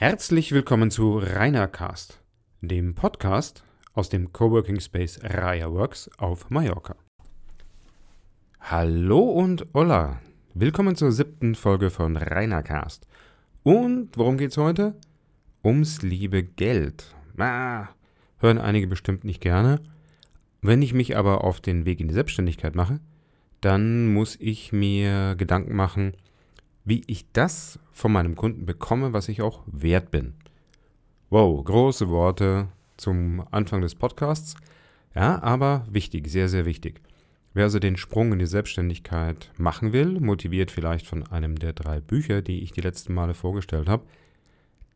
[0.00, 2.22] Herzlich willkommen zu Rainercast,
[2.60, 3.64] dem Podcast
[3.94, 6.94] aus dem Coworking Space Raya Works auf Mallorca.
[8.60, 10.20] Hallo und hola,
[10.54, 13.08] willkommen zur siebten Folge von Rainercast.
[13.64, 14.94] Und worum geht's heute?
[15.64, 17.12] Ums liebe Geld.
[17.36, 17.88] Ah,
[18.38, 19.80] hören einige bestimmt nicht gerne.
[20.62, 23.00] Wenn ich mich aber auf den Weg in die Selbstständigkeit mache,
[23.60, 26.12] dann muss ich mir Gedanken machen,
[26.88, 30.32] wie ich das von meinem Kunden bekomme, was ich auch wert bin.
[31.28, 34.56] Wow, große Worte zum Anfang des Podcasts.
[35.14, 37.02] Ja, aber wichtig, sehr, sehr wichtig.
[37.52, 42.00] Wer also den Sprung in die Selbstständigkeit machen will, motiviert vielleicht von einem der drei
[42.00, 44.06] Bücher, die ich die letzten Male vorgestellt habe,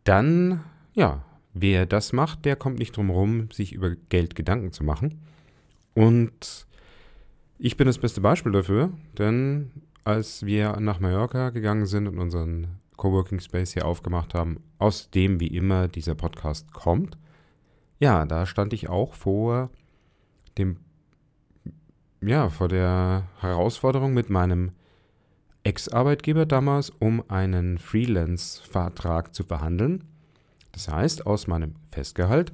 [0.04, 0.64] dann,
[0.94, 1.22] ja,
[1.52, 5.20] wer das macht, der kommt nicht drum herum, sich über Geld Gedanken zu machen.
[5.94, 6.66] Und
[7.58, 9.70] ich bin das beste Beispiel dafür, denn
[10.04, 15.40] als wir nach Mallorca gegangen sind und unseren Coworking Space hier aufgemacht haben, aus dem
[15.40, 17.18] wie immer dieser Podcast kommt,
[17.98, 19.70] ja, da stand ich auch vor
[20.58, 20.78] dem,
[22.20, 24.72] ja, vor der Herausforderung mit meinem
[25.64, 30.04] Ex-Arbeitgeber damals, um einen Freelance-Vertrag zu verhandeln.
[30.72, 32.52] Das heißt, aus meinem Festgehalt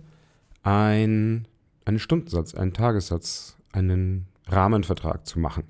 [0.62, 1.48] ein,
[1.84, 5.64] einen Stundensatz, einen Tagessatz, einen Rahmenvertrag zu machen.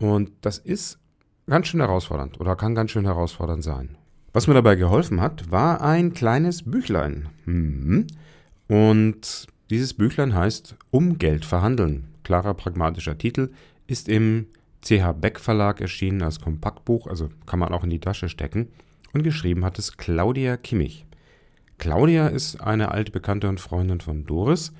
[0.00, 0.98] Und das ist
[1.46, 3.96] ganz schön herausfordernd oder kann ganz schön herausfordernd sein.
[4.32, 7.28] Was mir dabei geholfen hat, war ein kleines Büchlein.
[7.44, 8.06] Mhm.
[8.66, 12.08] Und dieses Büchlein heißt Um Geld verhandeln.
[12.22, 13.50] Klarer pragmatischer Titel,
[13.86, 14.46] ist im
[14.82, 18.68] CH Beck Verlag erschienen als Kompaktbuch, also kann man auch in die Tasche stecken.
[19.12, 21.06] Und geschrieben hat es Claudia Kimmich.
[21.78, 24.72] Claudia ist eine alte Bekannte und Freundin von Doris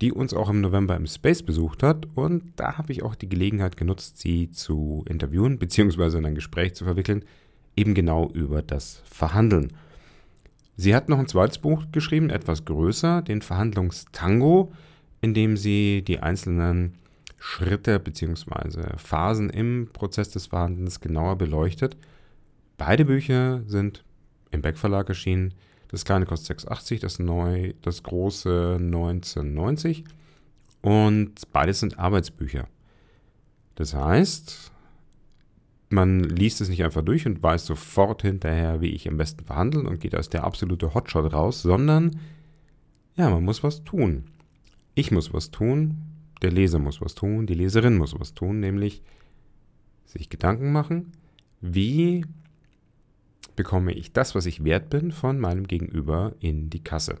[0.00, 2.06] die uns auch im November im Space besucht hat.
[2.14, 6.18] Und da habe ich auch die Gelegenheit genutzt, sie zu interviewen bzw.
[6.18, 7.24] in ein Gespräch zu verwickeln,
[7.76, 9.72] eben genau über das Verhandeln.
[10.76, 14.72] Sie hat noch ein zweites Buch geschrieben, etwas größer, den Verhandlungstango,
[15.20, 16.94] in dem sie die einzelnen
[17.38, 18.96] Schritte bzw.
[18.96, 21.96] Phasen im Prozess des Verhandelns genauer beleuchtet.
[22.76, 24.02] Beide Bücher sind
[24.50, 25.54] im Beck Verlag erschienen.
[25.94, 27.18] Das kleine kostet 6,80, das,
[27.82, 30.02] das große 19,90.
[30.82, 32.66] Und beides sind Arbeitsbücher.
[33.76, 34.72] Das heißt,
[35.90, 39.86] man liest es nicht einfach durch und weiß sofort hinterher, wie ich am besten verhandeln
[39.86, 42.18] und geht als der absolute Hotshot raus, sondern
[43.14, 44.24] ja, man muss was tun.
[44.96, 45.98] Ich muss was tun,
[46.42, 49.04] der Leser muss was tun, die Leserin muss was tun, nämlich
[50.06, 51.12] sich Gedanken machen,
[51.60, 52.24] wie
[53.56, 57.16] bekomme ich das, was ich wert bin, von meinem Gegenüber in die Kasse.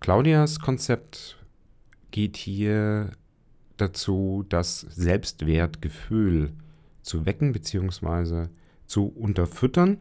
[0.00, 1.38] Claudias Konzept
[2.10, 3.10] geht hier
[3.76, 6.52] dazu, das Selbstwertgefühl
[7.02, 8.48] zu wecken bzw.
[8.86, 9.98] zu unterfüttern.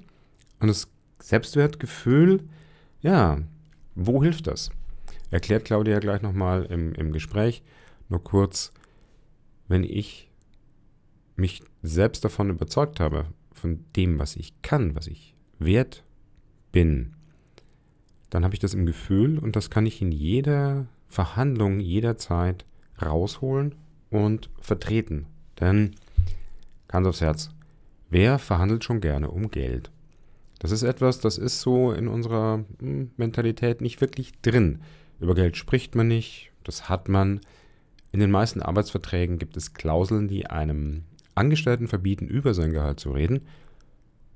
[0.59, 0.87] Und das
[1.21, 2.43] Selbstwertgefühl,
[3.01, 3.39] ja,
[3.95, 4.69] wo hilft das?
[5.29, 7.63] Erklärt Claudia gleich nochmal im, im Gespräch.
[8.09, 8.71] Nur kurz,
[9.67, 10.29] wenn ich
[11.35, 16.03] mich selbst davon überzeugt habe, von dem, was ich kann, was ich wert
[16.71, 17.13] bin,
[18.29, 22.65] dann habe ich das im Gefühl und das kann ich in jeder Verhandlung jederzeit
[23.01, 23.75] rausholen
[24.09, 25.27] und vertreten.
[25.59, 25.95] Denn,
[26.87, 27.49] ganz aufs Herz,
[28.09, 29.91] wer verhandelt schon gerne um Geld?
[30.59, 34.81] Das ist etwas, das ist so in unserer hm, Mentalität nicht wirklich drin.
[35.19, 37.39] Über Geld spricht man nicht, das hat man.
[38.11, 41.03] In den meisten Arbeitsverträgen gibt es Klauseln, die einem
[41.37, 43.41] Angestellten verbieten, über sein Gehalt zu reden.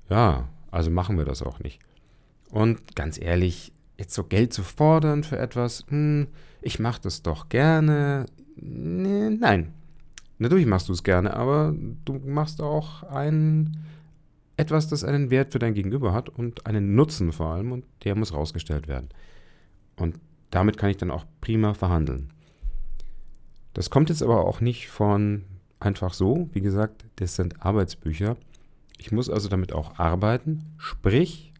[0.08, 1.80] Ja, also machen wir das auch nicht.
[2.50, 6.28] Und ganz ehrlich, jetzt so Geld zu fordern für etwas, hm,
[6.60, 8.26] ich mache das doch gerne.
[8.56, 9.72] Nee, nein,
[10.38, 11.74] natürlich machst du es gerne, aber
[12.04, 13.78] du machst auch ein
[14.56, 18.14] etwas, das einen Wert für dein Gegenüber hat und einen Nutzen vor allem und der
[18.14, 19.08] muss rausgestellt werden.
[19.96, 20.18] Und
[20.50, 22.32] damit kann ich dann auch prima verhandeln.
[23.72, 25.44] Das kommt jetzt aber auch nicht von
[25.82, 26.48] einfach so.
[26.52, 28.36] Wie gesagt, das sind Arbeitsbücher.
[28.98, 31.52] Ich muss also damit auch arbeiten, sprich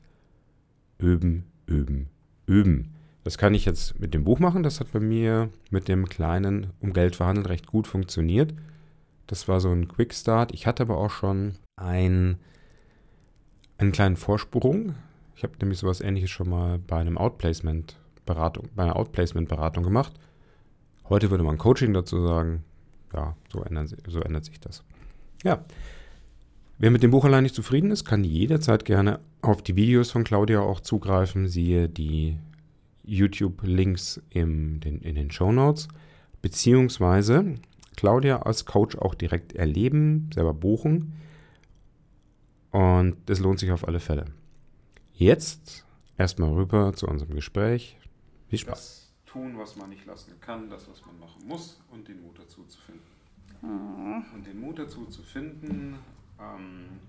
[0.99, 2.09] üben, üben,
[2.47, 2.95] üben.
[3.25, 4.63] Das kann ich jetzt mit dem Buch machen.
[4.63, 8.55] Das hat bei mir mit dem kleinen um Geld verhandeln recht gut funktioniert.
[9.27, 10.53] Das war so ein Quick Start.
[10.53, 12.39] Ich hatte aber auch schon ein,
[13.79, 14.95] einen kleinen Vorsprung.
[15.37, 17.97] Ich habe nämlich sowas ähnliches schon mal bei einem Outplacement
[18.27, 20.13] Beratung, bei einer Outplacement Beratung gemacht.
[21.09, 22.65] Heute würde man Coaching dazu sagen
[23.14, 24.82] ja, so, ändern, so ändert sich das.
[25.44, 25.64] Ja.
[26.79, 30.25] Wer mit dem Buch allein nicht zufrieden ist, kann jederzeit gerne auf die Videos von
[30.25, 31.47] Claudia auch zugreifen.
[31.47, 32.38] Siehe die
[33.05, 35.88] YouTube-Links in den Show Notes.
[36.41, 37.55] Beziehungsweise
[37.94, 41.12] Claudia als Coach auch direkt erleben, selber buchen.
[42.73, 44.25] Und das lohnt sich auf alle Fälle.
[45.12, 45.85] Jetzt
[46.17, 47.97] erstmal rüber zu unserem Gespräch.
[48.49, 49.02] Viel Spaß.
[49.32, 52.64] Tun, was man nicht lassen kann, das, was man machen muss und den Mut dazu
[52.64, 53.02] zu finden.
[53.62, 54.25] Mhm.
[54.34, 55.99] Und den Mut dazu zu finden,
[56.38, 57.00] ähm,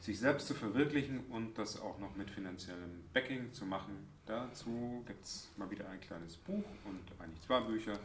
[0.00, 4.06] sich selbst zu verwirklichen und das auch noch mit finanziellem Backing zu machen.
[4.26, 7.98] Dazu gibt es mal wieder ein kleines Buch und eigentlich zwei Bücher,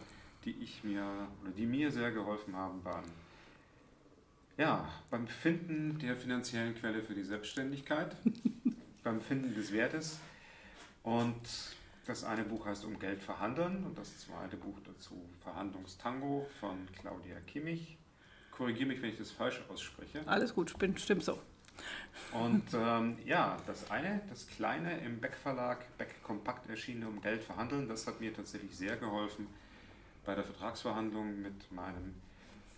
[0.45, 1.03] die ich mir
[1.41, 3.03] oder die mir sehr geholfen haben beim,
[4.57, 8.15] ja, beim Finden der finanziellen Quelle für die Selbstständigkeit,
[9.03, 10.19] beim Finden des Wertes.
[11.01, 11.75] Und
[12.07, 17.39] das eine Buch heißt Um Geld verhandeln und das zweite Buch dazu Verhandlungstango von Claudia
[17.45, 17.97] Kimmich.
[18.51, 20.21] Korrigiere mich, wenn ich das falsch ausspreche.
[20.25, 21.39] Alles gut, stimmt so.
[22.31, 27.43] Und ähm, ja, das eine, das kleine im Beck Verlag, Beck Kompakt erschienene Um Geld
[27.43, 29.47] verhandeln, das hat mir tatsächlich sehr geholfen
[30.25, 32.15] bei der Vertragsverhandlung mit meinem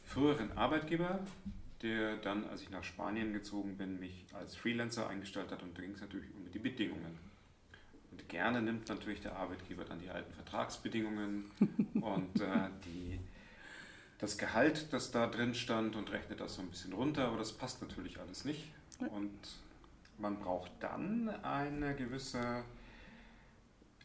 [0.05, 1.19] früheren Arbeitgeber,
[1.81, 5.81] der dann, als ich nach Spanien gezogen bin, mich als Freelancer eingestellt hat und da
[5.81, 7.28] ging es natürlich um die Bedingungen.
[8.19, 11.45] Und gerne nimmt natürlich der Arbeitgeber dann die alten Vertragsbedingungen
[11.93, 13.19] und äh, die
[14.17, 17.53] das Gehalt, das da drin stand und rechnet das so ein bisschen runter, aber das
[17.53, 18.71] passt natürlich alles nicht.
[18.99, 19.31] Und
[20.17, 22.63] man braucht dann eine gewisse,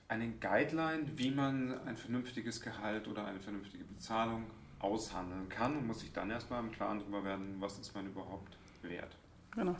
[0.07, 4.45] eine Guideline, wie man ein vernünftiges Gehalt oder eine vernünftige Bezahlung
[4.79, 8.57] aushandeln kann und muss sich dann erstmal im Klaren darüber werden, was ist man überhaupt
[8.83, 9.17] wert.
[9.51, 9.75] Genau.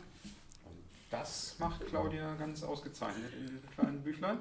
[1.15, 4.39] Und das macht Claudia ganz ausgezeichnet in diesem kleinen Büchlein.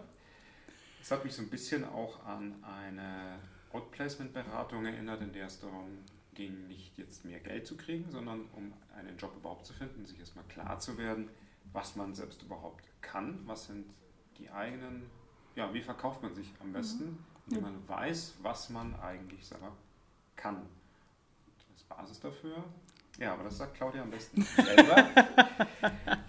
[1.00, 3.38] Es hat mich so ein bisschen auch an eine
[3.72, 5.98] Outplacement-Beratung erinnert, in der es darum
[6.34, 10.18] ging, nicht jetzt mehr Geld zu kriegen, sondern um einen Job überhaupt zu finden, sich
[10.18, 11.28] erstmal klar zu werden,
[11.72, 13.86] was man selbst überhaupt kann, was sind
[14.38, 15.08] die eigenen,
[15.54, 19.76] ja, wie verkauft man sich am besten, indem man weiß, was man eigentlich selber
[20.34, 20.66] kann.
[21.68, 22.64] Das ist Basis dafür.
[23.18, 25.08] Ja, aber das sagt Claudia am besten selber.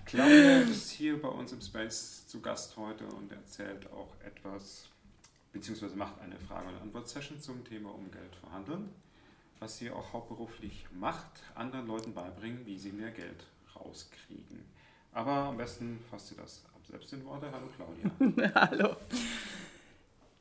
[0.05, 4.87] Claudia ist hier bei uns im Space zu Gast heute und erzählt auch etwas
[5.51, 8.89] beziehungsweise macht eine Frage- und Antwort-Session zum Thema um Geld verhandeln,
[9.59, 14.65] was sie auch hauptberuflich macht, anderen Leuten beibringen, wie sie mehr Geld rauskriegen.
[15.13, 17.49] Aber am besten fasst sie das ab selbst in Worte.
[17.51, 18.53] Hallo Claudia.
[18.55, 18.97] Hallo.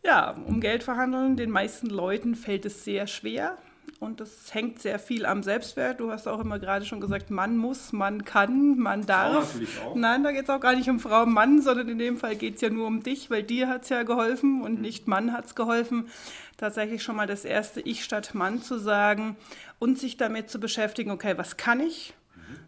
[0.02, 3.56] Ja, um Geld verhandeln, den meisten Leuten fällt es sehr schwer
[4.00, 6.00] und das hängt sehr viel am Selbstwert.
[6.00, 9.52] Du hast auch immer gerade schon gesagt, man muss, man kann, man darf.
[9.52, 9.94] Frau.
[9.96, 12.36] Nein, da geht es auch gar nicht um Frau und Mann, sondern in dem Fall
[12.36, 15.32] geht es ja nur um dich, weil dir hat es ja geholfen und nicht Mann
[15.32, 16.08] hat es geholfen.
[16.56, 19.36] Tatsächlich schon mal das erste Ich statt Mann zu sagen
[19.78, 22.14] und sich damit zu beschäftigen, okay, was kann ich?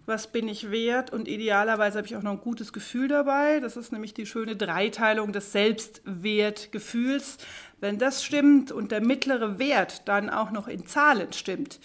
[0.06, 3.60] was bin ich wert und idealerweise habe ich auch noch ein gutes Gefühl dabei.
[3.60, 7.38] Das ist nämlich die schöne Dreiteilung des Selbstwertgefühls.
[7.80, 11.80] Wenn das stimmt und der mittlere Wert dann auch noch in Zahlen stimmt,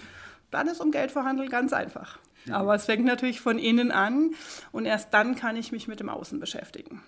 [0.49, 2.19] dann ist um Geld verhandeln ganz einfach.
[2.49, 4.31] Aber es fängt natürlich von innen an
[4.71, 7.01] und erst dann kann ich mich mit dem Außen beschäftigen.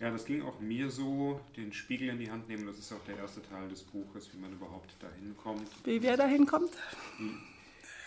[0.00, 2.66] Ja, das ging auch mir so, den Spiegel in die Hand nehmen.
[2.66, 5.68] Das ist auch der erste Teil des Buches, wie man überhaupt dahin kommt.
[5.84, 6.72] Wie wer dahin kommt?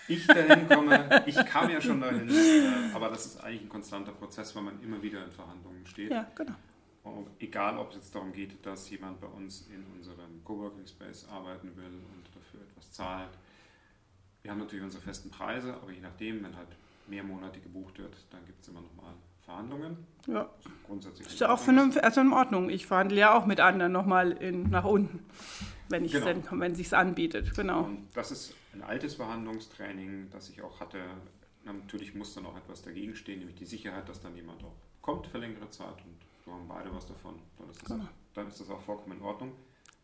[0.08, 1.24] ich dahin komme.
[1.26, 4.82] Ich kam ja schon dahin, äh, aber das ist eigentlich ein konstanter Prozess, weil man
[4.84, 6.12] immer wieder in Verhandlungen steht.
[6.12, 6.56] Ja, genau.
[7.40, 11.76] Egal, ob es jetzt darum geht, dass jemand bei uns in unserem Coworking Space arbeiten
[11.76, 13.30] will und dafür etwas zahlt.
[14.42, 16.70] Wir haben natürlich unsere festen Preise, aber je nachdem, wenn halt
[17.08, 19.14] mehr Monate gebucht wird, dann gibt es immer nochmal
[19.46, 19.98] Verhandlungen.
[20.28, 20.50] Ja.
[20.88, 22.70] Grundsätzlich Ist ja auch vernünftig, also in Ordnung.
[22.70, 25.24] Ich verhandle ja auch mit anderen nochmal in, nach unten,
[25.90, 26.26] wenn ich Genau.
[26.26, 27.54] denn, wenn sich's anbietet.
[27.56, 27.84] Genau.
[27.84, 31.00] Und das ist ein altes Verhandlungstraining, das ich auch hatte.
[31.64, 35.28] Natürlich muss dann auch etwas dagegen stehen, nämlich die Sicherheit, dass dann jemand auch kommt
[35.28, 37.40] für längere Zeit und so haben beide was davon.
[37.58, 38.04] Dann ist das, Genau.
[38.04, 39.52] auch, dann ist das auch vollkommen in Ordnung.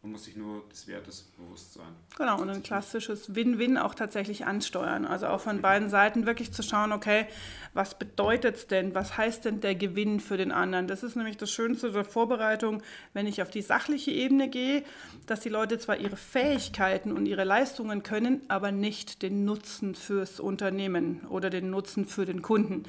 [0.04, 1.94] Man muss sich nur des Wertes bewusst sein.
[2.18, 5.06] Genau, und ein klassisches Win-Win auch tatsächlich ansteuern.
[5.06, 7.28] Also auch von beiden Seiten wirklich zu schauen, okay,
[7.76, 8.96] was bedeutet es denn?
[8.96, 10.88] Was heißt denn der Gewinn für den anderen?
[10.88, 12.82] Das ist nämlich das Schönste der Vorbereitung,
[13.14, 14.84] wenn ich auf die sachliche Ebene gehe,
[15.28, 20.40] dass die Leute zwar ihre Fähigkeiten und ihre Leistungen können, aber nicht den Nutzen fürs
[20.40, 22.84] Unternehmen oder den Nutzen für den Kunden.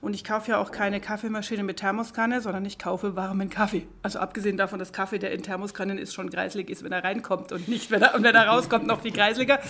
[0.00, 3.86] Und ich kaufe ja auch keine Kaffeemaschine mit Thermoskanne, sondern ich kaufe warmen Kaffee.
[4.02, 7.52] Also abgesehen davon, dass Kaffee, der in Thermoskannen ist, schon greislich ist, wenn er reinkommt
[7.52, 9.60] und nicht, wenn er, und wenn er rauskommt, noch viel kreisliger.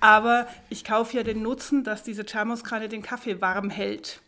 [0.00, 4.20] Aber ich kaufe ja den Nutzen, dass diese Thermoskanne den Kaffee warm hält.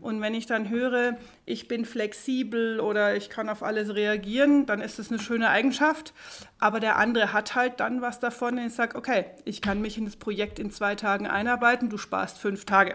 [0.00, 4.80] Und wenn ich dann höre, ich bin flexibel oder ich kann auf alles reagieren, dann
[4.80, 6.14] ist das eine schöne Eigenschaft.
[6.58, 9.98] Aber der andere hat halt dann was davon, wenn ich sage, okay, ich kann mich
[9.98, 12.94] in das Projekt in zwei Tagen einarbeiten, du sparst fünf Tage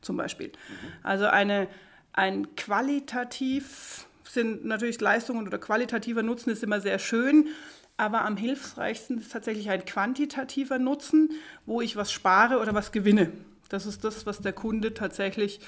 [0.00, 0.52] zum Beispiel.
[1.02, 1.68] Also eine,
[2.12, 7.48] ein qualitativ sind natürlich Leistungen oder qualitativer Nutzen ist immer sehr schön,
[8.02, 11.30] aber am hilfreichsten ist tatsächlich ein quantitativer Nutzen,
[11.66, 13.30] wo ich was spare oder was gewinne.
[13.68, 15.60] Das ist das, was der Kunde tatsächlich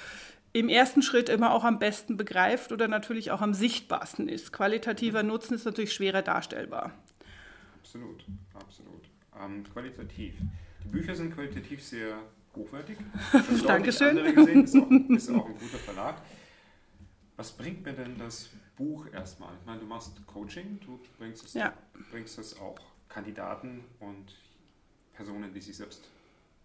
[0.53, 4.53] im ersten Schritt immer auch am besten begreift oder natürlich auch am sichtbarsten ist.
[4.53, 6.91] Qualitativer Nutzen ist natürlich schwerer darstellbar.
[7.79, 9.05] Absolut, absolut.
[9.41, 10.35] Ähm, qualitativ.
[10.83, 12.19] Die Bücher sind qualitativ sehr
[12.57, 12.99] hochwertig.
[13.67, 14.35] Dankeschön.
[14.35, 16.21] Gesehen, ist, auch, ist auch ein guter Verlag.
[17.37, 19.53] Was bringt mir denn das Buch erstmal?
[19.61, 21.73] Ich meine, du machst Coaching, du bringst es, Ja.
[22.11, 22.77] bringst es auch
[23.09, 24.35] Kandidaten und
[25.15, 26.09] Personen, die sich selbst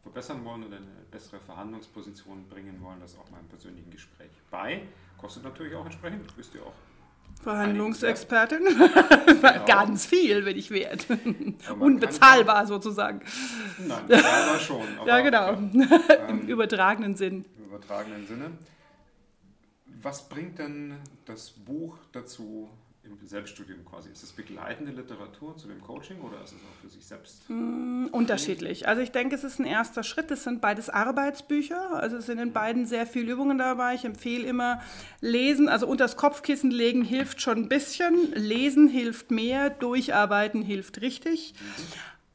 [0.02, 4.82] verbessern wollen oder eine bessere Verhandlungsposition bringen wollen, das auch mal im persönlichen Gespräch bei.
[5.18, 6.74] Kostet natürlich auch entsprechend, wisst ihr auch.
[7.44, 8.60] Verhandlungsexpertin.
[8.66, 9.66] Genau.
[9.66, 11.06] Ganz viel, wenn ich wert.
[11.80, 13.22] Unbezahlbar sozusagen.
[13.88, 14.84] sagen- Nein, war schon.
[15.06, 15.54] Ja, genau.
[15.54, 15.90] Ähm,
[16.30, 17.46] Im übertragenen Sinn.
[17.58, 18.52] im übertragenen Sinne.
[20.02, 22.70] Was bringt denn das Buch dazu
[23.04, 24.10] im Selbststudium quasi?
[24.10, 27.50] Ist es begleitende Literatur zu dem Coaching oder ist es auch für sich selbst?
[27.50, 28.88] Unterschiedlich.
[28.88, 30.32] Also ich denke, es ist ein erster Schritt.
[30.32, 31.94] Es sind beides Arbeitsbücher.
[31.94, 33.96] Also es sind in beiden sehr viele Übungen dabei.
[33.96, 34.82] Ich empfehle immer
[35.22, 38.34] lesen, also unter das Kopfkissen legen hilft schon ein bisschen.
[38.34, 41.56] Lesen hilft mehr, durcharbeiten hilft richtig.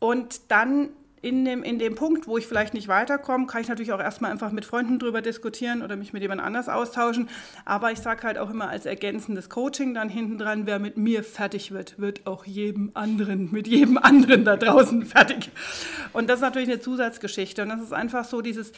[0.00, 0.90] Und dann
[1.24, 4.30] in dem, in dem Punkt, wo ich vielleicht nicht weiterkomme, kann ich natürlich auch erstmal
[4.30, 7.30] einfach mit Freunden drüber diskutieren oder mich mit jemand anders austauschen.
[7.64, 11.24] Aber ich sage halt auch immer als ergänzendes Coaching dann hinten dran, wer mit mir
[11.24, 15.50] fertig wird, wird auch jedem anderen, mit jedem anderen da draußen fertig.
[16.12, 17.62] Und das ist natürlich eine Zusatzgeschichte.
[17.62, 18.72] Und das ist einfach so dieses,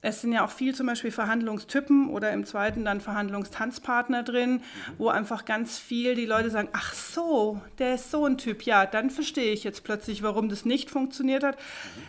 [0.00, 4.62] es sind ja auch viel zum Beispiel Verhandlungstypen oder im zweiten dann Verhandlungstanzpartner drin,
[4.96, 8.86] wo einfach ganz viel die Leute sagen, ach so, der ist so ein Typ, ja,
[8.86, 11.58] dann verstehe ich jetzt plötzlich, warum das nicht funktioniert hat.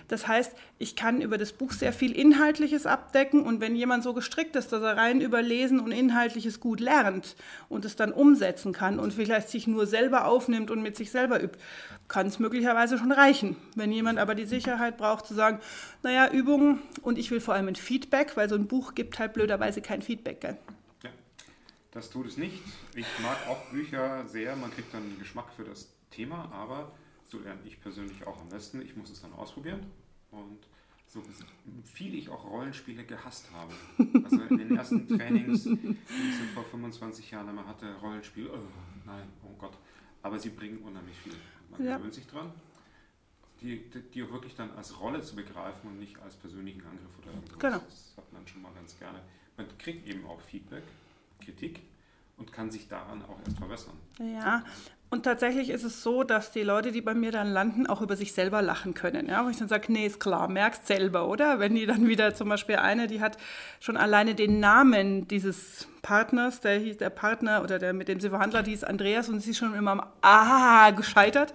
[0.08, 4.14] Das heißt, ich kann über das Buch sehr viel Inhaltliches abdecken und wenn jemand so
[4.14, 7.36] gestrickt ist, dass er rein über Lesen und Inhaltliches gut lernt
[7.70, 11.42] und es dann umsetzen kann und vielleicht sich nur selber aufnimmt und mit sich selber
[11.42, 11.60] übt,
[12.08, 13.56] kann es möglicherweise schon reichen.
[13.76, 15.60] Wenn jemand aber die Sicherheit braucht zu sagen,
[16.04, 19.34] naja, Übungen und ich will vor allem ein Feedback, weil so ein Buch gibt halt
[19.34, 20.42] blöderweise kein Feedback.
[20.42, 20.58] Gell?
[21.04, 21.10] Ja,
[21.92, 22.62] das tut es nicht.
[22.96, 24.56] Ich mag auch Bücher sehr.
[24.56, 26.92] Man kriegt dann Geschmack für das Thema, aber
[27.30, 28.82] so lerne ich persönlich auch am besten.
[28.82, 29.80] Ich muss es dann ausprobieren.
[30.32, 30.60] Und
[31.08, 31.24] so
[31.84, 33.74] viel ich auch Rollenspiele gehasst habe.
[34.24, 38.60] Also in den ersten Trainings, die ich so vor 25 Jahren immer hatte, Rollenspiel, oh
[39.06, 39.78] nein, oh Gott.
[40.22, 41.34] Aber sie bringen unheimlich viel.
[41.72, 41.98] Man Ja.
[41.98, 42.52] gewöhnt sich dran.
[43.62, 47.18] Die, die, die auch wirklich dann als Rolle zu begreifen und nicht als persönlichen Angriff
[47.22, 47.60] oder irgendwas.
[47.60, 47.80] Genau.
[47.80, 49.20] Das hat man schon mal ganz gerne.
[49.58, 50.84] Man kriegt eben auch Feedback,
[51.44, 51.82] Kritik
[52.38, 53.98] und kann sich daran auch erst verbessern.
[54.20, 54.64] Ja,
[55.12, 58.16] und tatsächlich ist es so, dass die Leute, die bei mir dann landen, auch über
[58.16, 59.28] sich selber lachen können.
[59.28, 61.60] Ja, wo ich dann sage, nee, ist klar, merkst selber, oder?
[61.60, 63.38] Wenn die dann wieder zum Beispiel eine, die hat
[63.80, 68.30] schon alleine den Namen dieses Partners, der hieß der Partner oder der mit dem sie
[68.30, 71.54] verhandelt, hieß Andreas und sie ist schon immer am Ah gescheitert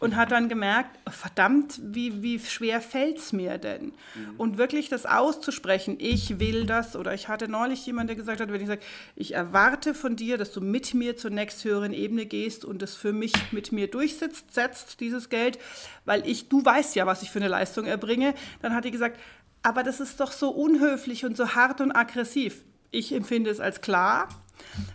[0.00, 3.92] und hat dann gemerkt, oh, verdammt, wie, wie schwer fällt es mir denn?
[4.36, 8.52] Und wirklich das auszusprechen, ich will das, oder ich hatte neulich jemanden, der gesagt hat,
[8.52, 8.82] wenn ich sage,
[9.16, 13.12] ich erwarte von dir, dass du mit mir zur nächsthöheren Ebene gehst und das für
[13.12, 15.58] mich mit mir durchsetzt, setzt, dieses Geld,
[16.04, 19.18] weil ich, du weißt ja, was ich für eine Leistung erbringe, dann hat die gesagt,
[19.62, 22.62] aber das ist doch so unhöflich und so hart und aggressiv.
[22.90, 24.28] Ich empfinde es als klar,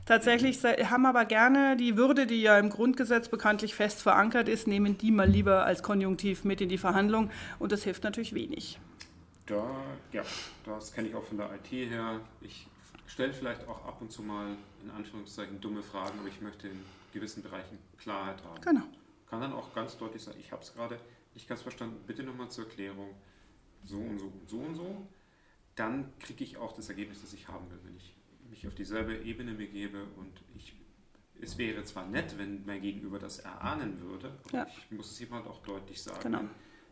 [0.06, 4.98] Tatsächlich haben aber gerne die Würde, die ja im Grundgesetz bekanntlich fest verankert ist, nehmen
[4.98, 8.80] die mal lieber als Konjunktiv mit in die Verhandlung und das hilft natürlich wenig.
[9.46, 9.66] Da,
[10.12, 10.24] ja,
[10.66, 12.22] das kenne ich auch von der IT her.
[12.42, 12.68] Ich
[13.08, 16.80] stelle vielleicht auch ab und zu mal in Anführungszeichen dumme Fragen, aber ich möchte in
[17.14, 18.62] gewissen Bereichen Klarheit haben.
[18.62, 18.86] Genau.
[19.30, 20.98] Kann dann auch ganz deutlich sagen, ich habe es gerade
[21.34, 23.10] nicht ganz verstanden, bitte nochmal zur Erklärung,
[23.84, 25.08] so und so und so und so.
[25.76, 28.14] Dann kriege ich auch das Ergebnis, das ich haben will, wenn ich
[28.54, 30.76] mich auf dieselbe Ebene begebe und ich,
[31.42, 34.68] es wäre zwar nett, wenn mein Gegenüber das erahnen würde, aber Ja.
[34.68, 36.20] ich muss es jemand auch deutlich sagen.
[36.22, 36.42] Genau.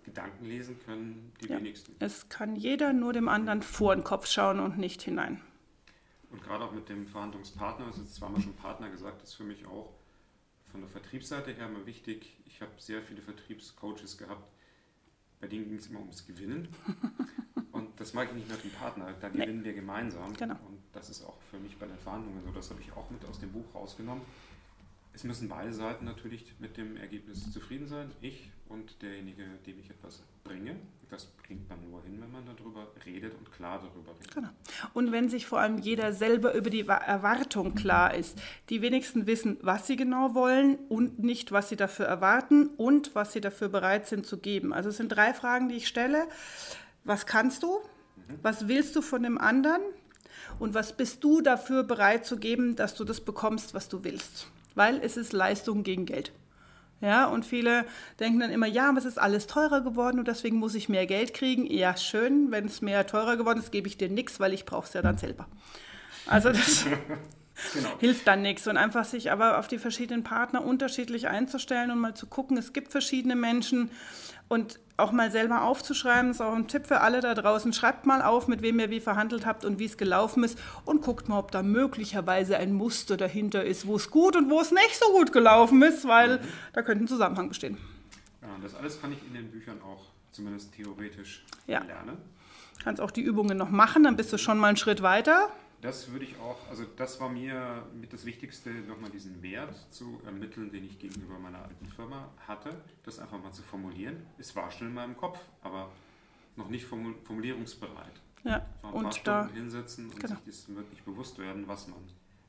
[0.03, 1.57] Gedanken lesen können die Ja.
[1.57, 1.95] wenigsten.
[1.99, 5.39] Es kann jeder nur dem anderen vor den Kopf schauen und nicht hinein.
[6.31, 9.43] Und gerade auch mit dem Verhandlungspartner, das ist jetzt zweimal schon Partner gesagt, ist für
[9.43, 9.93] mich auch
[10.71, 12.37] von der Vertriebsseite her immer wichtig.
[12.45, 14.49] Ich habe sehr viele Vertriebscoaches gehabt,
[15.39, 16.69] bei denen ging es immer ums Gewinnen.
[17.71, 19.39] Und das mag ich nicht mit dem Partner, da Nee.
[19.45, 20.33] gewinnen wir gemeinsam.
[20.33, 20.55] Genau.
[20.67, 23.23] Und das ist auch für mich bei den Verhandlungen so, das habe ich auch mit
[23.25, 24.23] aus dem Buch rausgenommen.
[25.13, 29.89] Es müssen beide Seiten natürlich mit dem Ergebnis zufrieden sein, ich und derjenige, dem ich
[29.89, 30.77] etwas bringe.
[31.09, 34.33] Das kriegt man nur hin, wenn man darüber redet und klar darüber redet.
[34.33, 34.47] Genau.
[34.93, 39.27] Und wenn sich vor allem jeder selber über die Wa- Erwartung klar ist, die wenigsten
[39.27, 43.67] wissen, was sie genau wollen und nicht, was sie dafür erwarten und was sie dafür
[43.67, 44.71] bereit sind zu geben.
[44.71, 46.25] Also es sind drei Fragen, die ich stelle.
[47.03, 47.81] Was kannst du?
[48.41, 49.81] Was willst du von dem anderen?
[50.61, 54.45] Und was bist du dafür bereit zu geben, dass du das bekommst, was du willst?
[54.75, 56.31] Weil es ist Leistung gegen Geld.
[57.01, 57.83] Ja, und viele
[58.19, 61.07] denken dann immer, ja, aber es ist alles teurer geworden und deswegen muss ich mehr
[61.07, 61.65] Geld kriegen.
[61.65, 64.85] Ja, schön, wenn es mehr teurer geworden ist, gebe ich dir nichts, weil ich brauche
[64.85, 65.47] es ja dann selber.
[66.27, 66.85] Also das
[67.73, 67.97] genau.
[67.97, 68.67] hilft dann nichts.
[68.67, 72.71] Und einfach sich aber auf die verschiedenen Partner unterschiedlich einzustellen und mal zu gucken, es
[72.71, 73.89] gibt verschiedene Menschen
[74.51, 77.71] und auch mal selber aufzuschreiben, ist auch ein Tipp für alle da draußen.
[77.71, 81.01] Schreibt mal auf, mit wem ihr wie verhandelt habt und wie es gelaufen ist und
[81.01, 84.71] guckt mal, ob da möglicherweise ein Muster dahinter ist, wo es gut und wo es
[84.71, 86.47] nicht so gut gelaufen ist, weil mhm.
[86.73, 87.77] da könnte ein Zusammenhang bestehen.
[88.41, 91.81] Ja, das alles kann ich in den Büchern auch zumindest theoretisch ja.
[91.83, 92.17] lernen.
[92.83, 95.49] Kannst auch die Übungen noch machen, dann bist du schon mal einen Schritt weiter
[95.81, 100.21] das würde ich auch, also das war mir mit das Wichtigste, nochmal diesen Wert zu
[100.25, 104.17] ermitteln, den ich gegenüber meiner alten Firma hatte, das einfach mal zu formulieren.
[104.37, 105.91] Es war schon in meinem Kopf, aber
[106.55, 108.21] noch nicht formulierungsbereit.
[108.43, 110.35] Ja, ein und paar Stunden hinsetzen und genau.
[110.35, 111.99] sich das wirklich bewusst werden, was man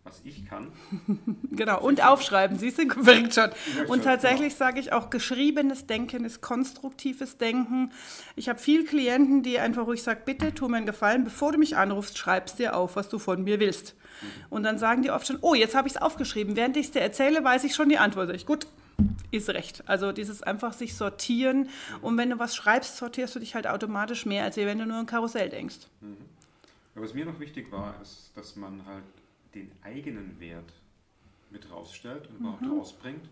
[0.04, 0.72] was ich kann.
[1.50, 3.50] genau, und aufschreiben, siehst du, wirkt schon.
[3.88, 4.58] Und tatsächlich genau.
[4.58, 7.92] sage ich auch, geschriebenes Denken ist konstruktives Denken.
[8.34, 11.58] Ich habe viele Klienten, die einfach ruhig sagen, bitte tu mir einen Gefallen, bevor du
[11.58, 13.94] mich anrufst, schreibst dir auf, was du von mir willst.
[13.94, 14.26] Mhm.
[14.50, 16.56] Und dann sagen die oft schon, oh, jetzt habe ich es aufgeschrieben.
[16.56, 18.34] Während ich es dir erzähle, weiß ich schon die Antwort.
[18.34, 18.66] Ich, gut,
[19.30, 19.84] ist recht.
[19.86, 21.68] Also dieses einfach sich sortieren.
[22.00, 24.98] Und wenn du was schreibst, sortierst du dich halt automatisch mehr, als wenn du nur
[24.98, 25.78] ein Karussell denkst.
[26.00, 26.16] Mhm.
[26.94, 29.04] Was mir noch wichtig war, ist, dass man halt
[29.54, 30.72] den eigenen Wert
[31.50, 32.78] mit rausstellt und überhaupt mhm.
[32.78, 33.28] rausbringt.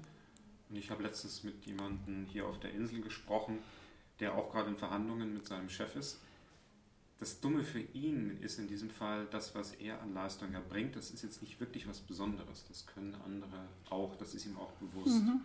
[0.68, 3.58] Und ich habe letztens mit jemandem hier auf der Insel gesprochen,
[4.20, 6.20] der auch gerade in Verhandlungen mit seinem Chef ist.
[7.18, 10.96] Das Dumme für ihn ist in diesem Fall das, was er an Leistung erbringt.
[10.96, 12.64] Das ist jetzt nicht wirklich was Besonderes.
[12.68, 14.16] Das können andere auch.
[14.16, 15.22] Das ist ihm auch bewusst.
[15.22, 15.40] Mhm.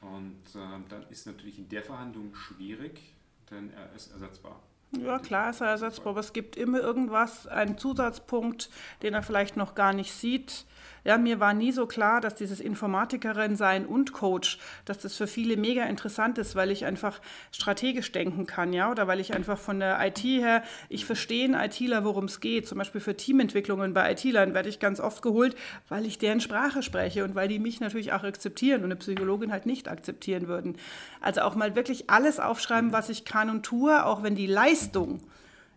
[0.00, 3.14] Und äh, dann ist natürlich in der Verhandlung schwierig,
[3.50, 4.60] denn er ist ersetzbar.
[5.02, 8.70] Ja, klar ist er ersetzbar, aber es gibt immer irgendwas, einen Zusatzpunkt,
[9.02, 10.64] den er vielleicht noch gar nicht sieht.
[11.04, 15.26] Ja, mir war nie so klar, dass dieses Informatikerin sein und Coach, dass das für
[15.26, 17.20] viele mega interessant ist, weil ich einfach
[17.52, 21.54] strategisch denken kann, ja, oder weil ich einfach von der IT her, ich verstehe einen
[21.54, 22.66] ITler, worum es geht.
[22.66, 25.54] Zum Beispiel für Teamentwicklungen bei ITlern werde ich ganz oft geholt,
[25.90, 29.52] weil ich deren Sprache spreche und weil die mich natürlich auch akzeptieren und eine Psychologin
[29.52, 30.78] halt nicht akzeptieren würden.
[31.20, 34.83] Also auch mal wirklich alles aufschreiben, was ich kann und tue, auch wenn die Leistung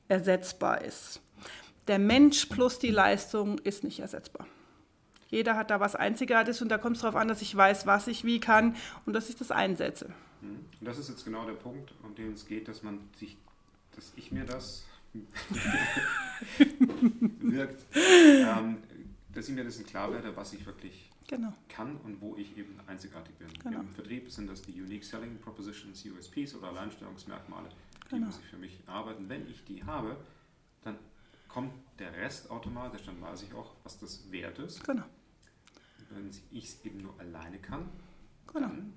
[0.08, 1.22] ersetzbar ist.
[1.88, 4.48] Der Mensch plus die Leistung ist nicht ersetzbar.
[5.30, 8.08] Jeder hat da was Einzigartiges und da kommt es darauf an, dass ich weiß, was
[8.08, 10.10] ich wie kann und dass ich das einsetze.
[10.42, 10.66] Mhm.
[10.80, 13.38] Und das ist jetzt genau der Punkt, um den es geht, dass man sich,
[13.96, 14.86] dass ich mir das
[17.40, 18.78] wirkt, ähm,
[19.34, 21.54] dass ich mir das klar werde, was ich wirklich genau.
[21.70, 23.48] kann und wo ich eben einzigartig bin.
[23.64, 23.80] Genau.
[23.82, 27.70] Im Vertrieb sind das die Unique Selling Propositions, USPs oder Alleinstellungsmerkmale,
[28.08, 28.28] die genau.
[28.28, 29.30] muss ich für mich arbeiten.
[29.30, 30.18] Wenn ich die habe,
[30.84, 30.98] dann
[31.48, 34.84] kommt der Rest automatisch, dann weiß ich auch, was das wert ist.
[34.84, 35.04] Genau.
[36.10, 37.90] Wenn ich es eben nur alleine kann,
[38.48, 38.68] genau.
[38.68, 38.94] Dann,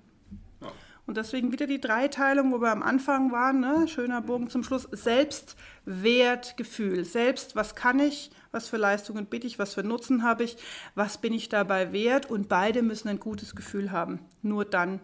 [0.61, 0.71] ja.
[1.07, 3.87] Und deswegen wieder die Dreiteilung, wo wir am Anfang waren, ne?
[3.87, 4.87] schöner Bogen zum Schluss.
[4.91, 7.03] Selbstwertgefühl.
[7.03, 10.57] Selbst, was kann ich, was für Leistungen bitte ich, was für Nutzen habe ich,
[10.95, 14.19] was bin ich dabei wert und beide müssen ein gutes Gefühl haben.
[14.41, 15.01] Nur dann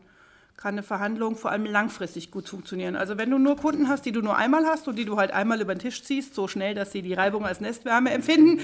[0.57, 2.95] kann eine Verhandlung vor allem langfristig gut funktionieren.
[2.95, 5.29] Also wenn du nur Kunden hast, die du nur einmal hast und die du halt
[5.29, 8.59] einmal über den Tisch ziehst, so schnell, dass sie die Reibung als Nestwärme empfinden,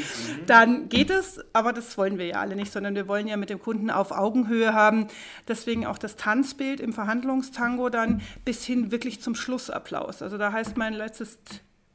[0.47, 1.39] dann geht es.
[1.53, 4.11] Aber das wollen wir ja alle nicht, sondern wir wollen ja mit dem Kunden auf
[4.11, 5.07] Augenhöhe haben.
[5.47, 10.23] Deswegen auch das Tanzbild im Verhandlungstango dann bis hin wirklich zum Schlussapplaus.
[10.23, 11.37] Also da heißt mein letztes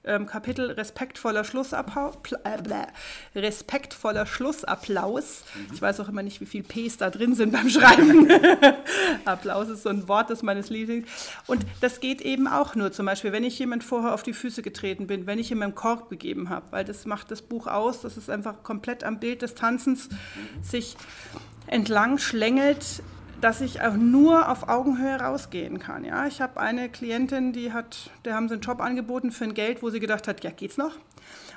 [0.05, 2.17] ähm, Kapitel respektvoller, Schlussapplaus.
[2.45, 5.45] Äh, respektvoller Schlussapplaus.
[5.55, 5.75] Mhm.
[5.75, 8.29] Ich weiß auch immer nicht, wie viele Ps da drin sind beim Schreiben.
[9.25, 11.09] Applaus ist so ein Wort, das meines Lieblings.
[11.47, 14.63] Und das geht eben auch nur, zum Beispiel, wenn ich jemand vorher auf die Füße
[14.63, 18.01] getreten bin, wenn ich ihm einen Korb gegeben habe, weil das macht das Buch aus,
[18.01, 20.63] das ist einfach komplett am Bild des Tanzens mhm.
[20.63, 20.97] sich
[21.67, 23.03] entlang schlängelt
[23.41, 26.05] dass ich auch nur auf Augenhöhe rausgehen kann.
[26.05, 26.27] Ja?
[26.27, 29.83] Ich habe eine Klientin, die hat, der haben sie einen Job angeboten für ein Geld,
[29.83, 30.97] wo sie gedacht hat, ja, geht's noch?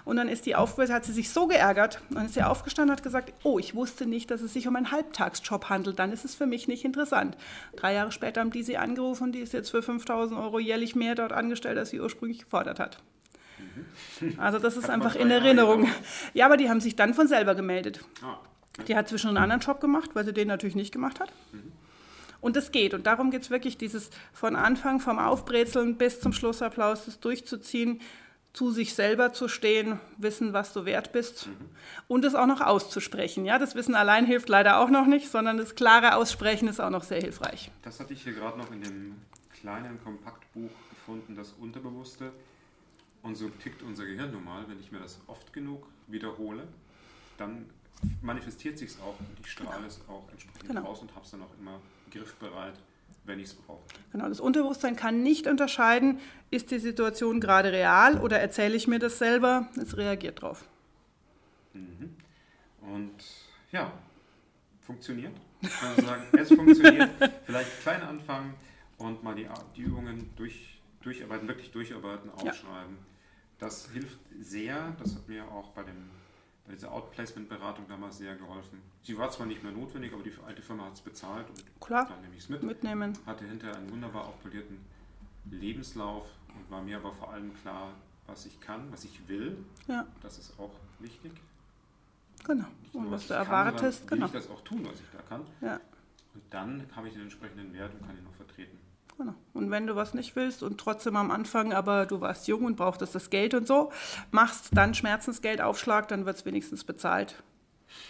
[0.03, 2.01] Und dann ist die aufgehört, hat sie sich so geärgert.
[2.09, 4.75] Dann ist sie aufgestanden und hat gesagt, oh, ich wusste nicht, dass es sich um
[4.75, 5.99] einen Halbtagsjob handelt.
[5.99, 7.37] Dann ist es für mich nicht interessant.
[7.75, 10.95] Drei Jahre später haben die sie angerufen und die ist jetzt für 5000 Euro jährlich
[10.95, 12.97] mehr dort angestellt, als sie ursprünglich gefordert hat.
[14.21, 14.39] Mhm.
[14.39, 15.87] Also das ist einfach in Erinnerung.
[16.33, 18.01] Ja, aber die haben sich dann von selber gemeldet.
[18.23, 18.39] Ah.
[18.87, 21.31] Die hat zwischen einen anderen Job gemacht, weil sie den natürlich nicht gemacht hat.
[22.39, 22.93] Und es geht.
[22.93, 28.01] Und darum geht es wirklich, dieses von Anfang, vom Aufbrezeln bis zum Schlussapplaus, das durchzuziehen,
[28.53, 31.69] zu sich selber zu stehen, wissen, was du wert bist mhm.
[32.07, 33.45] und es auch noch auszusprechen.
[33.45, 36.89] Ja, das Wissen allein hilft leider auch noch nicht, sondern das klare Aussprechen ist auch
[36.89, 37.71] noch sehr hilfreich.
[37.83, 39.15] Das hatte ich hier gerade noch in dem
[39.53, 42.31] kleinen Kompaktbuch gefunden, das Unterbewusste.
[43.23, 44.65] Und so tickt unser Gehirn normal.
[44.67, 46.67] Wenn ich mir das oft genug wiederhole,
[47.37, 47.69] dann
[48.21, 50.83] manifestiert sich es auch und ich strahle es auch entsprechend genau.
[50.83, 51.79] aus und habe es dann auch immer
[52.11, 52.73] griffbereit,
[53.25, 53.83] wenn ich es brauche.
[54.11, 58.99] Genau, das Unterbewusstsein kann nicht unterscheiden, ist die Situation gerade real oder erzähle ich mir
[58.99, 60.65] das selber, es reagiert drauf.
[61.73, 62.15] Mhm.
[62.81, 63.23] Und
[63.71, 63.91] ja,
[64.81, 65.35] funktioniert.
[65.61, 67.09] Ich kann sagen, es funktioniert.
[67.45, 68.55] Vielleicht klein anfangen
[68.97, 72.95] und mal die, die Übungen durch, durcharbeiten, wirklich durcharbeiten, aufschreiben.
[72.97, 73.05] Ja.
[73.59, 74.95] Das hilft sehr.
[74.99, 76.09] Das hat mir auch bei, dem,
[76.71, 78.81] bei dieser Outplacement-Beratung damals sehr geholfen.
[79.03, 82.07] Sie war zwar nicht mehr notwendig, aber die alte Firma hat es bezahlt und Klar.
[82.07, 82.63] dann nehme ich es mit.
[82.63, 83.17] Mitnehmen.
[83.25, 84.77] Hatte hinterher einen wunderbar aufpolierten
[85.49, 87.93] Lebenslauf und war mir aber vor allem klar,
[88.25, 89.57] was ich kann, was ich will.
[89.87, 90.07] Ja.
[90.21, 91.33] Das ist auch wichtig.
[92.45, 92.65] Genau.
[92.93, 94.27] und was, was du erwartest, kann, genau.
[94.27, 95.41] ich das auch tun, was ich da kann.
[95.59, 95.75] Ja.
[96.33, 98.77] Und dann habe ich den entsprechenden Wert und kann ihn auch vertreten.
[99.21, 99.35] Genau.
[99.53, 102.75] Und wenn du was nicht willst und trotzdem am Anfang, aber du warst jung und
[102.75, 103.91] brauchtest das Geld und so,
[104.31, 107.43] machst dann Schmerzensgeldaufschlag, dann wird es wenigstens bezahlt.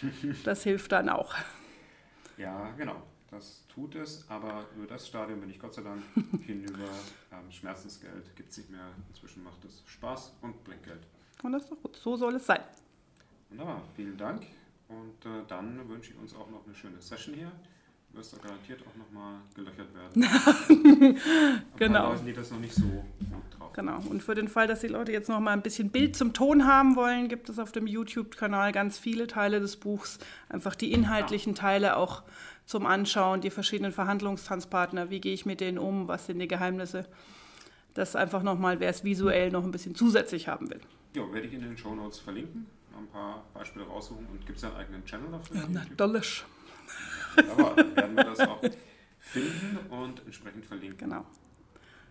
[0.44, 1.34] Das hilft dann auch.
[2.38, 3.02] Ja, genau.
[3.30, 6.02] Das tut es, aber über das Stadium bin ich Gott sei Dank
[6.46, 6.88] hinüber.
[7.30, 8.86] Ähm, Schmerzensgeld gibt es nicht mehr.
[9.08, 11.06] Inzwischen macht es Spaß und bringt Geld.
[11.42, 11.96] Und das ist doch gut.
[11.96, 12.60] So soll es sein.
[13.50, 14.46] Wunderbar, vielen Dank.
[14.88, 17.52] Und äh, dann wünsche ich uns auch noch eine schöne Session hier.
[18.12, 21.18] Du wirst da garantiert auch nochmal gelöchert werden.
[21.78, 22.10] genau.
[22.10, 24.00] Leuten, die das noch nicht so gut drauf Genau.
[24.10, 26.66] Und für den Fall, dass die Leute jetzt noch mal ein bisschen Bild zum Ton
[26.66, 30.18] haben wollen, gibt es auf dem YouTube-Kanal ganz viele Teile des Buchs.
[30.50, 32.22] Einfach die inhaltlichen Teile auch
[32.66, 37.06] zum Anschauen, die verschiedenen Verhandlungstanzpartner, wie gehe ich mit denen um, was sind die Geheimnisse.
[37.94, 40.80] Das einfach nochmal, wer es visuell noch ein bisschen zusätzlich haben will.
[41.14, 44.26] Ja, werde ich in den Show Notes verlinken, ein paar Beispiele raussuchen.
[44.26, 45.56] Und gibt es einen eigenen Channel dafür?
[45.56, 46.44] Ja, natürlich.
[47.50, 48.60] Aber dann werden wir das auch
[49.18, 50.98] finden und entsprechend verlinken.
[50.98, 51.24] Genau.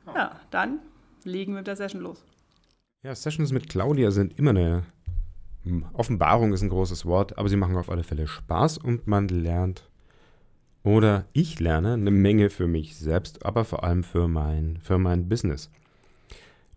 [0.08, 0.80] Ja, ja dann
[1.24, 2.24] legen wir mit der Session los.
[3.04, 4.84] Ja, Sessions mit Claudia sind immer eine
[5.64, 9.28] hm, Offenbarung ist ein großes Wort, aber sie machen auf alle Fälle Spaß und man
[9.28, 9.90] lernt
[10.84, 15.30] oder ich lerne eine Menge für mich selbst, aber vor allem für mein, für mein
[15.30, 15.70] Business.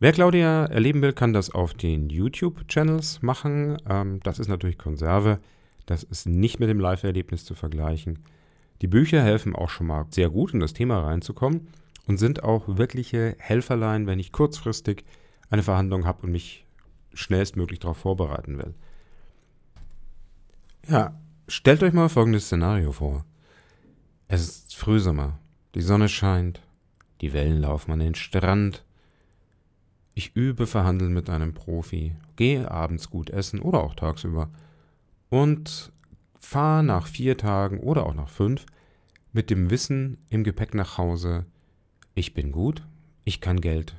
[0.01, 3.79] Wer Claudia erleben will, kann das auf den YouTube-Channels machen.
[3.89, 5.39] Ähm, das ist natürlich Konserve.
[5.87, 8.21] Das ist nicht mit dem Live-Erlebnis zu vergleichen.
[8.83, 11.69] Die Bücher helfen auch schon mal sehr gut, in das Thema reinzukommen
[12.07, 15.05] und sind auch wirkliche Helferlein, wenn ich kurzfristig
[15.51, 16.67] eine Verhandlung habe und mich
[17.13, 18.75] schnellstmöglich darauf vorbereiten will.
[20.89, 21.19] Ja,
[21.49, 23.25] stellt euch mal folgendes Szenario vor.
[24.29, 25.39] Es ist Frühsommer,
[25.75, 26.61] die Sonne scheint,
[27.21, 28.85] die Wellen laufen an den Strand.
[30.15, 34.51] Ich übe Verhandeln mit einem Profi, gehe abends gut essen oder auch tagsüber
[35.31, 35.93] und
[36.41, 38.67] fahre nach vier Tagen oder auch nach fünf
[39.33, 41.47] mit dem Wissen im Gepäck nach Hause,
[42.15, 42.87] ich bin gut,
[43.25, 43.97] ich kann Geld,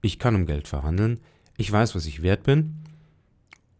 [0.00, 1.20] ich kann um Geld verhandeln,
[1.56, 2.76] ich weiß, was ich wert bin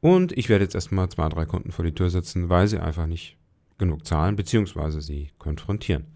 [0.01, 3.07] und ich werde jetzt erstmal zwei, drei Kunden vor die Tür setzen, weil sie einfach
[3.07, 3.37] nicht
[3.79, 5.01] genug zahlen bzw.
[5.01, 6.07] sie konfrontieren.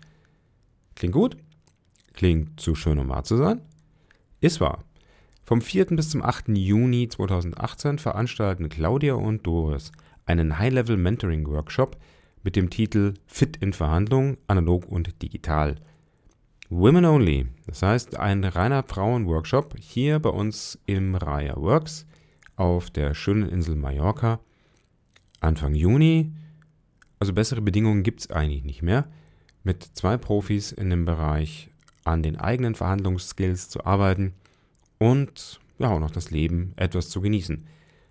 [0.95, 1.37] Klingt gut?
[2.15, 3.61] Klingt zu schön, um wahr zu sein?
[4.41, 4.85] Ist wahr.
[5.45, 5.87] Vom 4.
[5.87, 6.49] bis zum 8.
[6.49, 9.93] Juni 2018 veranstalten Claudia und Doris
[10.29, 11.97] einen High-Level Mentoring Workshop
[12.43, 15.77] mit dem Titel Fit in Verhandlungen, analog und digital.
[16.71, 22.07] Women Only, das heißt ein reiner Frauen-Workshop hier bei uns im Raya Works
[22.57, 24.41] auf der schönen Insel Mallorca.
[25.41, 26.33] Anfang Juni,
[27.19, 29.09] also bessere Bedingungen gibt es eigentlich nicht mehr,
[29.65, 31.71] mit zwei Profis in dem Bereich
[32.05, 34.35] an den eigenen Verhandlungsskills zu arbeiten
[34.99, 37.67] und ja auch noch das Leben etwas zu genießen.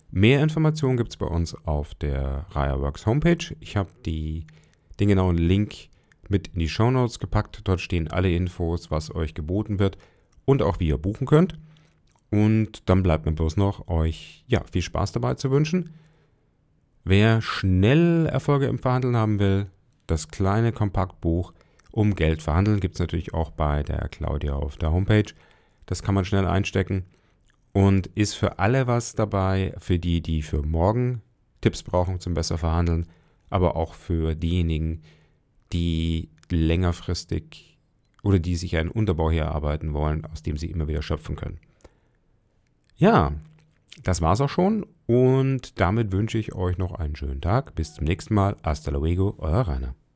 [0.09, 3.55] Mehr Informationen gibt es bei uns auf der Raya Works Homepage.
[3.59, 4.45] Ich habe den
[4.97, 5.89] genauen Link
[6.29, 7.61] mit in die Show Notes gepackt.
[7.65, 9.97] Dort stehen alle Infos, was euch geboten wird
[10.45, 11.59] und auch wie ihr buchen könnt.
[12.29, 15.93] Und dann bleibt mir bloß noch, euch ja, viel Spaß dabei zu wünschen.
[17.03, 19.67] Wer schnell Erfolge im Verhandeln haben will,
[20.07, 21.53] das kleine Kompaktbuch
[21.91, 25.33] um Geld verhandeln gibt es natürlich auch bei der Claudia auf der Homepage.
[25.85, 27.05] Das kann man schnell einstecken
[27.77, 31.21] und ist für alle was dabei, für die, die für morgen
[31.61, 33.05] Tipps brauchen zum besser verhandeln,
[33.51, 35.03] aber auch für diejenigen,
[35.73, 37.77] die längerfristig
[38.23, 41.59] oder die sich einen Unterbau hier erarbeiten wollen, aus dem sie immer wieder schöpfen können.
[42.95, 43.33] Ja,
[44.01, 47.75] das war's auch schon und damit wünsche ich euch noch einen schönen Tag.
[47.75, 48.55] Bis zum nächsten Mal.
[48.63, 49.93] Hasta luego, euer Rainer.